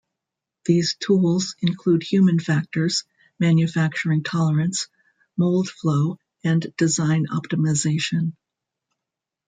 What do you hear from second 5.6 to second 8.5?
flow and design optimization.